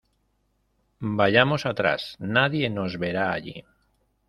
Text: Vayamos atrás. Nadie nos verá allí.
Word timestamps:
Vayamos 1.19 1.61
atrás. 1.71 2.01
Nadie 2.35 2.67
nos 2.77 2.91
verá 3.03 3.25
allí. 3.35 3.57